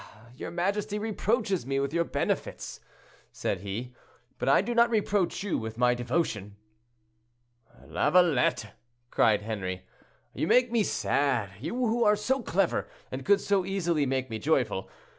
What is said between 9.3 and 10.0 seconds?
Henri,